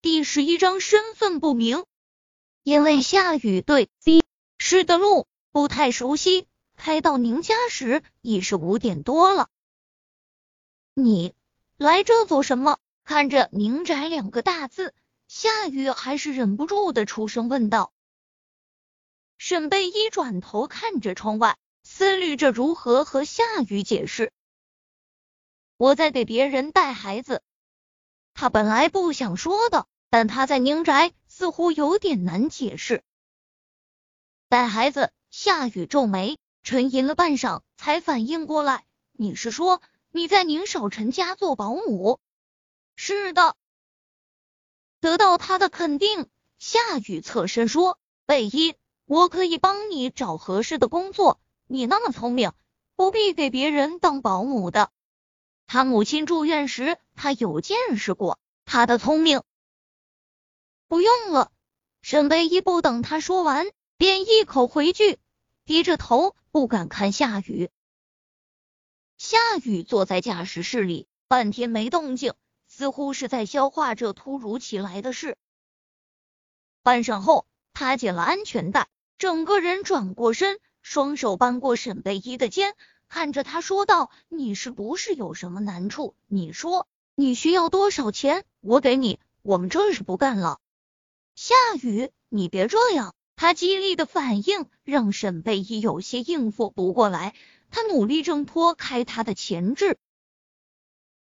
[0.00, 1.84] 第十一章身份不明。
[2.62, 4.22] 因为夏雨对 C
[4.56, 9.48] 市的路不太熟悉，开到宁家时已是五点多了。
[10.94, 11.34] 你
[11.76, 12.78] 来这做什么？
[13.02, 14.94] 看着“宁宅”两个大字，
[15.26, 17.92] 夏雨还是忍不住的出声问道。
[19.36, 24.32] 沈贝依转头看着窗外，思虑着如何和夏雨解释。
[25.76, 27.42] 我在给别人带孩子。
[28.40, 33.02] 他本来不想说的，但他在宁宅似乎有点难解释。
[34.48, 39.82] 带孩子，夏雨皱眉，沉吟了半晌，才反应过来：“你是说
[40.12, 42.20] 你在宁少臣家做保姆
[42.94, 43.56] ？”“是的。”
[45.02, 46.28] 得到他的肯定，
[46.60, 51.40] 夏雨侧身说：“贝依，我可以帮你找合适的工作。
[51.66, 52.52] 你那么聪明，
[52.94, 54.92] 不必给别人当保姆的。”
[55.66, 59.42] 他母亲住院时，他有见识过他的聪明。
[60.86, 61.50] 不用了，
[62.00, 65.18] 沈贝依不等他说完，便一口回拒，
[65.64, 67.70] 低着头不敢看夏雨。
[69.18, 72.34] 夏雨坐在驾驶室里，半天没动静，
[72.68, 75.36] 似乎是在消化这突如其来的事。
[76.84, 78.88] 半晌后，他解了安全带，
[79.18, 82.76] 整个人转过身，双手扳过沈贝依的肩。
[83.08, 86.14] 看着他说道：“你是不是有什么难处？
[86.26, 86.86] 你说
[87.20, 89.18] 你需要多少钱，我给你。
[89.42, 90.60] 我们这是不干了。”
[91.34, 93.12] 夏雨，你别这样。
[93.34, 97.34] 他激烈的反应让沈贝依有些应付不过来，
[97.70, 99.98] 他努力挣脱开他的钳制。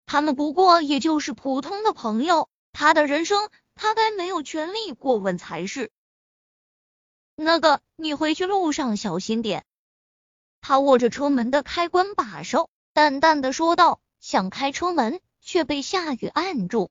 [0.07, 5.91] 他们不过也就是普通的朋友，他的人生他该没有权利过问才是。
[7.35, 9.65] 那个，你回去路上小心点。
[10.61, 16.91] 他握着车门的开关把手，淡淡的说道：“想开车门，却被夏雨按住。”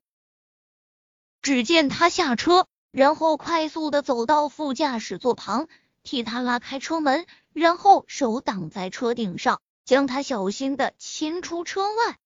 [1.42, 5.66] 只见他下车，然后快速的走到副驾驶座旁，
[6.04, 12.18] 替他拉开车门，然后手挡在车顶上，将他小心的牵出车外。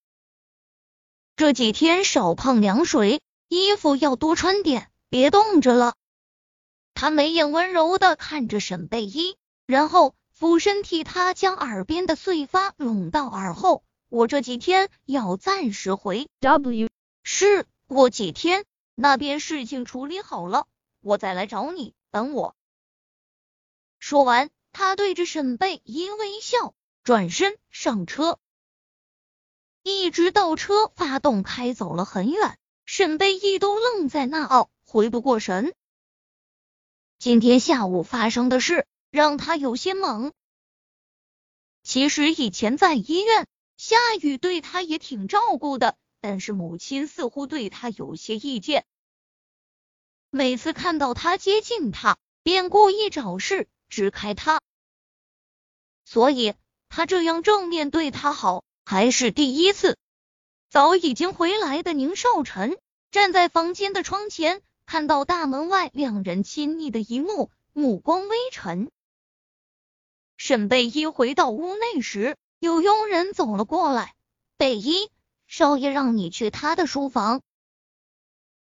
[1.36, 5.94] 这几天少碰凉水，衣服要多穿点，别冻着了。
[6.92, 10.14] 他眉眼温柔的看着沈贝依，然后。
[10.38, 13.82] 俯身替他将耳边的碎发拢到耳后。
[14.08, 16.88] 我这几天要暂时回 W
[17.22, 20.66] 市，过几天那边事情处理好了，
[21.00, 21.94] 我再来找你。
[22.10, 22.54] 等我。
[23.98, 28.38] 说完，他对着沈贝一微笑，转身上车。
[29.82, 35.74] 一直到车发动开走了很远，沈贝一都愣在那，哦，回不过神。
[37.18, 38.86] 今天下午发生的事。
[39.12, 40.32] 让他有些懵。
[41.82, 43.46] 其实以前在医院，
[43.76, 48.86] 夏雨对他也挺照顾的，但是母亲似乎对他有些意见，
[50.30, 54.60] 每次看到他接近他，便故意找事支开他，
[56.04, 56.54] 所以
[56.88, 59.98] 他这样正面对他好还是第一次。
[60.68, 62.76] 早已经回来的宁少臣
[63.10, 68.90] 站在房间的窗前，看到大门外两人亲昵的一幕，目光微沉。
[70.36, 74.14] 沈贝依回到屋内时，有佣人走了过来。
[74.56, 75.10] 贝依，
[75.46, 77.42] 少爷让你去他的书房。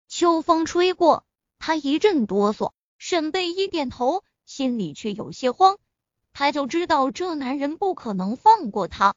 [0.09, 1.27] 秋风吹过，
[1.59, 2.73] 他一阵哆嗦。
[2.99, 5.79] 沈贝依点头，心里却有些慌。
[6.33, 9.15] 他就知道这男人不可能放过他。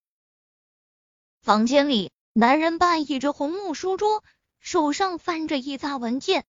[1.42, 4.24] 房间里，男人半倚着红木书桌，
[4.60, 6.46] 手上翻着一沓文件。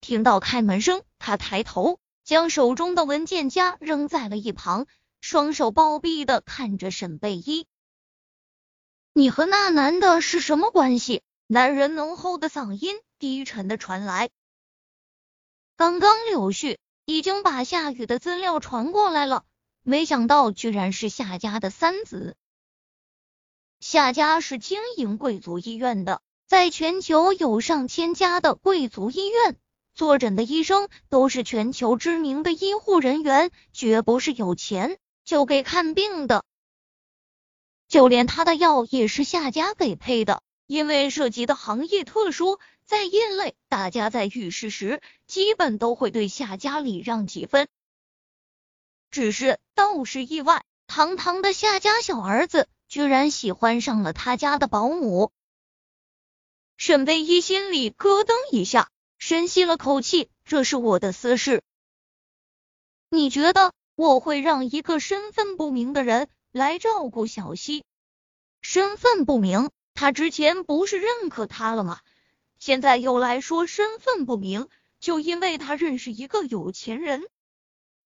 [0.00, 1.98] 听到开门声，他抬头。
[2.22, 4.86] 将手中的文件夹扔在了一旁，
[5.20, 7.66] 双手抱臂的看着沈贝依。
[9.12, 11.22] 你和那男的是什么关系？
[11.46, 14.30] 男人浓厚的嗓音低沉的传来。
[15.76, 19.44] 刚刚柳絮已经把夏雨的资料传过来了，
[19.82, 22.36] 没想到居然是夏家的三子。
[23.80, 29.58] 夏家是经营贵族医院的，在全球有上千家的贵族医院。
[29.92, 34.98] 坐诊的医生都是全球知名的医护人员，绝不是有钱
[35.30, 36.44] 就给看病的。
[37.86, 47.68] 就连他的药也是夏家给配的，因为涉及的行业特殊，在业内大家在遇事时，基本都会对夏家礼让几分。
[49.12, 55.30] 只是倒是意外，堂堂的夏家小儿子居然喜欢上了他家的保姆。
[56.76, 58.90] 沈贝依心里咯噔一下。
[59.18, 61.62] 深吸了口气，这是我的私事。
[63.10, 67.84] 你觉得我会让一个身份不明的人来照顾小溪？
[68.62, 72.00] 身份不明，他之前不是认可他了吗？
[72.58, 74.68] 现在又来说身份不明，
[75.00, 77.28] 就因为他认识一个有钱人。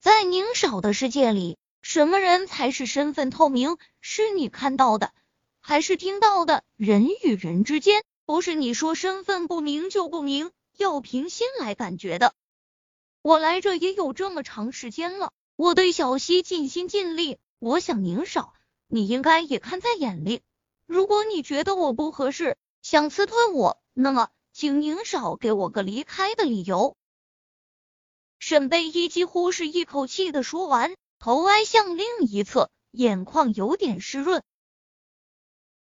[0.01, 3.77] 在宁少的世界里，什么人才是身份透明？
[4.01, 5.13] 是你看到的，
[5.61, 6.65] 还是听到的？
[6.75, 12.35] 人与人之间，不是你说身份不明就不明，要凭心来感觉的。
[13.23, 18.55] 我来这也有这么长时间了，我对小溪尽心尽力，我想宁少，
[18.89, 20.43] 你应该也看在眼里。
[20.85, 26.97] 如果你觉得我不合适，想辞退我，那么请宁少给我个离开的理由。
[28.41, 34.43] 沈贝依几乎是一口气的说完，头歪向另一侧，眼眶有点湿润。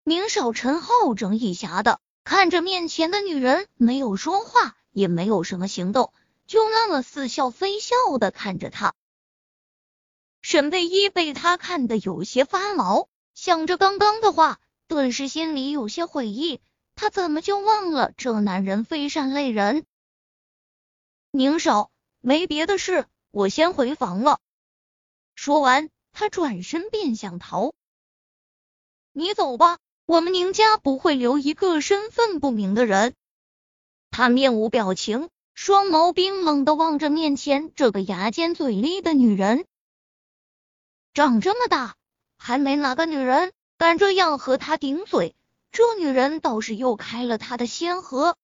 [0.03, 6.11] 宁少陈浩整以暇的看着面前的女人，没有说话，也没有什么行动。
[6.45, 8.93] 就那么似笑非笑的看着他，
[10.51, 14.59] 沈贝依被他看得有些发毛，想着刚刚的话，
[14.89, 16.59] 顿时心里有些悔意。
[16.93, 19.85] 他怎么就忘了这男人非善类人？
[21.31, 21.89] 宁少，
[22.19, 24.39] 没别的事，我先回房了。
[25.35, 27.71] 说完，他转身便想逃。
[29.13, 33.13] 你走吧，我们宁家不会留一个身份不明的人。
[34.09, 35.29] 他面无表情。
[35.53, 39.65] 双眸冰冷的望着面前这个牙尖嘴利的女人，
[41.13, 41.95] 长这么大
[42.37, 45.35] 还没哪个女人敢这样和他顶嘴，
[45.71, 48.37] 这女人倒是又开了他的先河。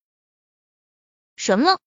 [1.37, 1.79] 什么？